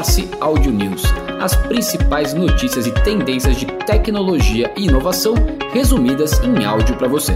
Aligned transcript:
Morse 0.00 0.30
Audio 0.40 0.72
News, 0.72 1.02
as 1.42 1.54
principais 1.54 2.32
notícias 2.32 2.86
e 2.86 2.92
tendências 3.04 3.54
de 3.54 3.66
tecnologia 3.66 4.72
e 4.74 4.86
inovação 4.86 5.34
resumidas 5.74 6.40
em 6.42 6.64
áudio 6.64 6.96
para 6.96 7.06
você. 7.06 7.34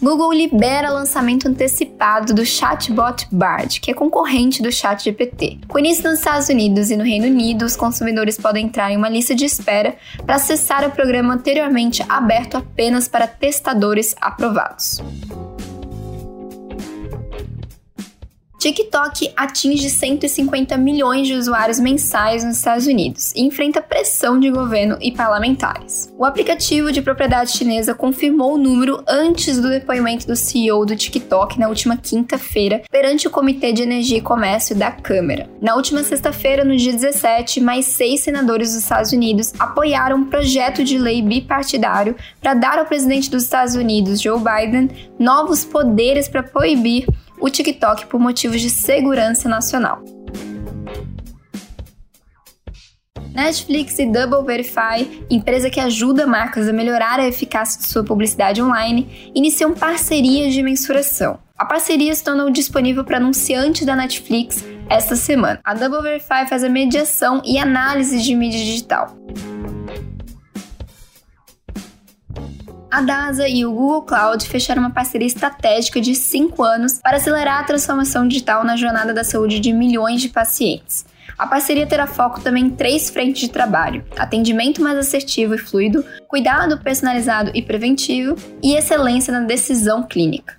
Google 0.00 0.32
libera 0.32 0.88
lançamento 0.88 1.48
antecipado 1.48 2.32
do 2.32 2.46
chatbot 2.46 3.26
Bard, 3.32 3.80
que 3.80 3.90
é 3.90 3.94
concorrente 3.94 4.62
do 4.62 4.70
ChatGPT. 4.70 5.58
Com 5.66 5.80
início 5.80 6.08
nos 6.08 6.20
Estados 6.20 6.48
Unidos 6.48 6.92
e 6.92 6.96
no 6.96 7.02
Reino 7.02 7.26
Unido, 7.26 7.64
os 7.64 7.74
consumidores 7.74 8.38
podem 8.38 8.66
entrar 8.66 8.92
em 8.92 8.96
uma 8.96 9.08
lista 9.08 9.34
de 9.34 9.44
espera 9.44 9.96
para 10.24 10.36
acessar 10.36 10.86
o 10.86 10.92
programa 10.92 11.34
anteriormente 11.34 12.04
aberto 12.08 12.56
apenas 12.56 13.08
para 13.08 13.26
testadores 13.26 14.14
aprovados. 14.20 15.02
TikTok 18.62 19.32
atinge 19.36 19.90
150 19.90 20.76
milhões 20.76 21.26
de 21.26 21.34
usuários 21.34 21.80
mensais 21.80 22.44
nos 22.44 22.58
Estados 22.58 22.86
Unidos 22.86 23.32
e 23.34 23.42
enfrenta 23.42 23.82
pressão 23.82 24.38
de 24.38 24.52
governo 24.52 24.96
e 25.00 25.10
parlamentares. 25.10 26.14
O 26.16 26.24
aplicativo 26.24 26.92
de 26.92 27.02
propriedade 27.02 27.50
chinesa 27.50 27.92
confirmou 27.92 28.54
o 28.54 28.58
número 28.58 29.02
antes 29.08 29.60
do 29.60 29.68
depoimento 29.68 30.28
do 30.28 30.36
CEO 30.36 30.86
do 30.86 30.94
TikTok 30.94 31.58
na 31.58 31.66
última 31.66 31.96
quinta-feira 31.96 32.82
perante 32.88 33.26
o 33.26 33.30
Comitê 33.32 33.72
de 33.72 33.82
Energia 33.82 34.18
e 34.18 34.22
Comércio 34.22 34.76
da 34.76 34.92
Câmara. 34.92 35.50
Na 35.60 35.74
última 35.74 36.04
sexta-feira, 36.04 36.64
no 36.64 36.76
dia 36.76 36.92
17, 36.92 37.60
mais 37.60 37.86
seis 37.86 38.20
senadores 38.20 38.74
dos 38.74 38.84
Estados 38.84 39.10
Unidos 39.10 39.52
apoiaram 39.58 40.18
um 40.18 40.26
projeto 40.26 40.84
de 40.84 40.98
lei 40.98 41.20
bipartidário 41.20 42.14
para 42.40 42.54
dar 42.54 42.78
ao 42.78 42.86
presidente 42.86 43.28
dos 43.28 43.42
Estados 43.42 43.74
Unidos, 43.74 44.20
Joe 44.20 44.38
Biden, 44.38 44.88
novos 45.18 45.64
poderes 45.64 46.28
para 46.28 46.44
proibir 46.44 47.06
o 47.42 47.50
TikTok 47.50 48.06
por 48.06 48.20
motivos 48.20 48.60
de 48.60 48.70
segurança 48.70 49.48
nacional. 49.48 50.02
Netflix 53.34 53.98
e 53.98 54.06
Double 54.06 54.44
Verify, 54.46 55.24
empresa 55.28 55.68
que 55.68 55.80
ajuda 55.80 56.26
marcas 56.26 56.68
a 56.68 56.72
melhorar 56.72 57.18
a 57.18 57.26
eficácia 57.26 57.80
de 57.80 57.88
sua 57.88 58.04
publicidade 58.04 58.62
online, 58.62 59.32
iniciam 59.34 59.72
parcerias 59.72 60.54
de 60.54 60.62
mensuração. 60.62 61.38
A 61.58 61.64
parceria 61.64 62.14
se 62.14 62.22
tornou 62.22 62.50
disponível 62.50 63.04
para 63.04 63.16
anunciantes 63.16 63.86
da 63.86 63.96
Netflix 63.96 64.64
esta 64.88 65.16
semana. 65.16 65.60
A 65.64 65.74
Double 65.74 66.02
Verify 66.02 66.46
faz 66.48 66.62
a 66.62 66.68
mediação 66.68 67.42
e 67.44 67.58
análise 67.58 68.20
de 68.20 68.34
mídia 68.34 68.58
digital. 68.58 69.16
A 72.92 73.00
DASA 73.00 73.48
e 73.48 73.64
o 73.64 73.72
Google 73.72 74.02
Cloud 74.02 74.46
fecharam 74.46 74.82
uma 74.82 74.90
parceria 74.90 75.26
estratégica 75.26 75.98
de 75.98 76.14
cinco 76.14 76.62
anos 76.62 77.00
para 77.02 77.16
acelerar 77.16 77.60
a 77.60 77.64
transformação 77.64 78.28
digital 78.28 78.64
na 78.64 78.76
jornada 78.76 79.14
da 79.14 79.24
saúde 79.24 79.60
de 79.60 79.72
milhões 79.72 80.20
de 80.20 80.28
pacientes. 80.28 81.06
A 81.38 81.46
parceria 81.46 81.86
terá 81.86 82.06
foco 82.06 82.42
também 82.42 82.66
em 82.66 82.70
três 82.70 83.08
frentes 83.08 83.40
de 83.40 83.48
trabalho: 83.48 84.04
atendimento 84.18 84.82
mais 84.82 84.98
assertivo 84.98 85.54
e 85.54 85.58
fluido, 85.58 86.04
cuidado 86.28 86.78
personalizado 86.80 87.50
e 87.54 87.62
preventivo 87.62 88.36
e 88.62 88.74
excelência 88.74 89.32
na 89.32 89.46
decisão 89.46 90.02
clínica. 90.02 90.54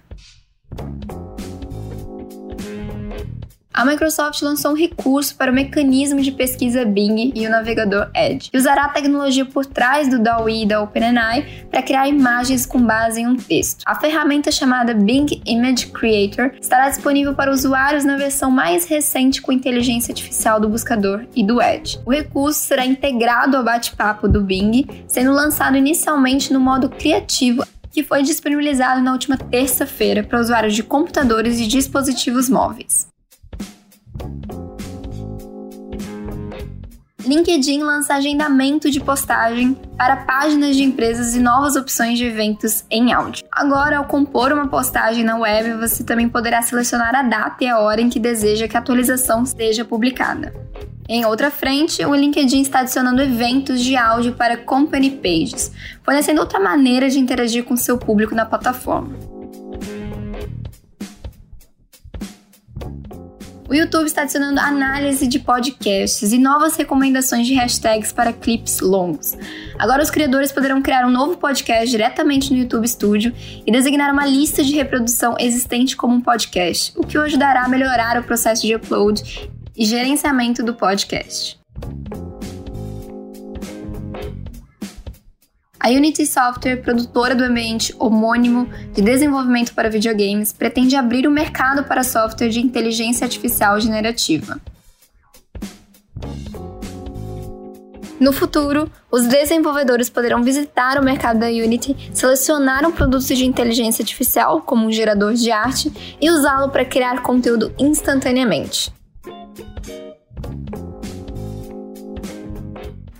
A 3.84 3.86
Microsoft 3.86 4.42
lançou 4.42 4.72
um 4.72 4.76
recurso 4.76 5.36
para 5.36 5.52
o 5.52 5.53
mecanismo 5.53 6.22
de 6.22 6.31
pesquisa 6.31 6.86
Bing 6.86 7.34
e 7.36 7.45
o 7.45 7.50
navegador 7.50 8.09
Edge, 8.16 8.50
que 8.50 8.58
usará 8.58 8.86
a 8.86 8.90
tecnologia 8.90 9.45
por 9.45 9.66
trás 9.66 10.08
do 10.08 10.20
DALL-E 10.20 10.66
da 10.66 10.81
OpenAI 10.81 11.66
para 11.70 11.81
criar 11.81 12.08
imagens 12.08 12.66
com 12.66 12.81
base 12.81 13.20
em 13.20 13.28
um 13.28 13.36
texto. 13.36 13.84
A 13.86 13.94
ferramenta 13.95 14.53
chamada 14.53 14.94
Bing 14.94 15.42
Image 15.45 15.88
Creator 15.88 16.53
estará 16.62 16.88
disponível 16.88 17.34
para 17.34 17.52
usuários 17.52 18.06
na 18.06 18.16
versão 18.16 18.50
mais 18.50 18.86
recente 18.86 19.42
com 19.42 19.52
inteligência 19.52 20.14
artificial 20.14 20.62
do 20.62 20.70
buscador 20.70 21.25
e 21.35 21.46
do 21.46 21.62
Edge. 21.62 22.00
O 22.06 22.12
recurso 22.12 22.62
será 22.62 22.85
integrado 22.85 23.58
ao 23.58 23.66
bate-papo 23.66 24.29
do 24.29 24.41
Bing, 24.41 24.88
sendo 25.06 25.34
lançado 25.34 25.75
inicialmente 25.75 26.53
no 26.53 26.59
modo 26.62 26.88
criativo 26.88 27.66
que 27.91 28.02
foi 28.02 28.24
disponibilizado 28.24 29.02
na 29.02 29.12
última 29.12 29.38
terça-feira 29.38 30.24
para 30.24 30.40
usuários 30.40 30.74
de 30.74 30.84
computadores 30.84 31.59
e 31.59 31.68
dispositivos 31.68 32.50
móveis. 32.50 33.12
LinkedIn 37.34 37.82
lança 37.82 38.14
agendamento 38.14 38.92
de 38.92 39.00
postagem 39.00 39.76
para 39.98 40.18
páginas 40.18 40.76
de 40.76 40.84
empresas 40.84 41.36
e 41.36 41.40
novas 41.40 41.76
opções 41.76 42.20
de 42.20 42.26
eventos 42.26 42.86
em 42.92 43.12
áudio. 43.12 43.44
Agora, 43.52 43.98
ao 43.98 44.06
compor 44.06 44.52
uma 44.52 44.68
postagem 44.68 45.24
na 45.24 45.36
web, 45.36 45.74
você 45.74 46.04
também 46.04 46.30
poderá 46.30 46.62
selecionar 46.62 47.16
a 47.16 47.24
data 47.24 47.64
e 47.64 47.68
a 47.68 47.80
hora 47.80 48.02
em 48.02 48.10
que 48.10 48.20
deseja 48.20 48.68
que 48.68 48.78
a 48.78 48.80
atualização 48.80 49.48
seja 49.48 49.84
publicada. 49.84 50.54
Em 51.10 51.26
outra 51.26 51.50
frente, 51.50 52.06
o 52.06 52.14
LinkedIn 52.14 52.62
está 52.62 52.82
adicionando 52.82 53.22
eventos 53.22 53.82
de 53.82 53.98
áudio 53.98 54.34
para 54.34 54.56
company 54.56 55.10
pages, 55.10 55.72
fornecendo 56.04 56.40
outra 56.40 56.60
maneira 56.60 57.10
de 57.10 57.18
interagir 57.18 57.64
com 57.64 57.76
seu 57.76 57.98
público 57.98 58.36
na 58.36 58.46
plataforma. 58.46 59.33
O 63.73 63.75
YouTube 63.75 64.06
está 64.06 64.22
adicionando 64.22 64.59
análise 64.59 65.25
de 65.25 65.39
podcasts 65.39 66.31
e 66.31 66.38
novas 66.38 66.75
recomendações 66.75 67.47
de 67.47 67.56
hashtags 67.56 68.13
para 68.13 68.31
clipes 68.31 68.79
longos. 68.81 69.35
Agora 69.79 70.03
os 70.03 70.11
criadores 70.11 70.51
poderão 70.51 70.79
criar 70.79 71.07
um 71.07 71.09
novo 71.09 71.38
podcast 71.38 71.89
diretamente 71.89 72.53
no 72.53 72.59
YouTube 72.59 72.88
Studio 72.88 73.34
e 73.66 73.72
designar 73.72 74.13
uma 74.13 74.28
lista 74.28 74.63
de 74.63 74.75
reprodução 74.75 75.35
existente 75.39 75.97
como 75.97 76.13
um 76.13 76.22
podcast, 76.22 76.94
o 76.95 77.01
que 77.01 77.17
o 77.17 77.23
ajudará 77.23 77.63
a 77.63 77.67
melhorar 77.67 78.19
o 78.19 78.23
processo 78.23 78.61
de 78.61 78.75
upload 78.75 79.50
e 79.75 79.85
gerenciamento 79.85 80.61
do 80.61 80.75
podcast. 80.75 81.59
A 85.86 85.90
Unity 85.90 86.26
Software, 86.26 86.78
produtora 86.78 87.36
do 87.36 87.44
ambiente 87.44 87.94
homônimo 88.00 88.70
de 88.94 89.02
desenvolvimento 89.02 89.74
para 89.74 89.90
videogames, 89.90 90.54
pretende 90.54 90.96
abrir 90.96 91.28
o 91.28 91.32
mercado 91.32 91.84
para 91.84 92.06
software 92.06 92.48
de 92.48 92.62
inteligência 92.62 93.26
artificial 93.26 93.78
generativa. 93.82 94.62
No 98.18 98.32
futuro, 98.32 98.90
os 99.12 99.28
desenvolvedores 99.28 100.10
poderão 100.10 100.42
visitar 100.42 100.98
o 100.98 101.04
mercado 101.04 101.42
da 101.42 101.48
Unity, 101.48 101.98
selecionar 102.14 102.88
um 102.88 102.92
produto 102.94 103.36
de 103.36 103.46
inteligência 103.46 104.04
artificial, 104.04 104.62
como 104.62 104.88
um 104.88 104.92
gerador 104.92 105.34
de 105.34 105.52
arte, 105.52 105.92
e 106.22 106.32
usá-lo 106.32 106.70
para 106.70 106.86
criar 106.86 107.22
conteúdo 107.22 107.74
instantaneamente. 107.78 108.90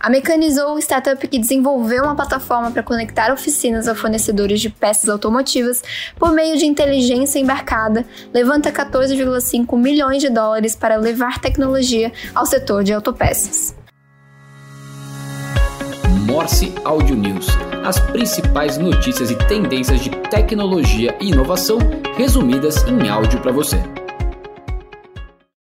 A 0.04 0.10
Mecanizou, 0.10 0.78
startup 0.80 1.26
que 1.26 1.40
desenvolveu 1.40 2.04
uma 2.04 2.14
plataforma 2.14 2.70
para 2.70 2.84
conectar 2.84 3.32
oficinas 3.32 3.88
a 3.88 3.96
fornecedores 3.96 4.60
de 4.60 4.70
peças 4.70 5.10
automotivas 5.10 5.82
por 6.20 6.34
meio 6.34 6.58
de 6.58 6.66
inteligência 6.66 7.40
embarcada, 7.40 8.06
levanta 8.34 8.70
14,5 8.70 9.78
milhões 9.78 10.22
de 10.22 10.30
dólares 10.30 10.76
para 10.76 10.98
levar 10.98 11.40
tecnologia 11.40 12.12
ao 12.36 12.46
setor 12.46 12.84
de 12.84 12.92
autopeças. 12.92 13.74
Morse 16.28 16.76
Audio 16.84 17.16
News, 17.16 17.48
as 17.86 17.98
principais 17.98 18.78
notícias 18.78 19.32
e 19.32 19.38
tendências 19.48 20.02
de 20.02 20.10
tecnologia 20.30 21.16
e 21.22 21.30
inovação 21.30 21.78
resumidas 22.18 22.84
em 22.90 23.08
áudio 23.08 23.40
para 23.40 23.54
você. 23.54 23.82